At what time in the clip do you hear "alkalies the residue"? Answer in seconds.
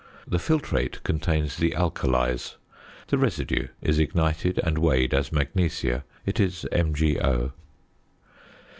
1.75-3.67